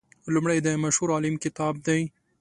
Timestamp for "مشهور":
0.83-1.09